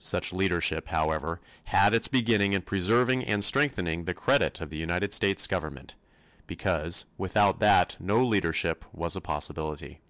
[0.00, 5.12] Such leadership, however, had its beginning in preserving and strengthening the credit of the United
[5.12, 5.94] States government,
[6.46, 10.00] because without that no leadership was a possibility.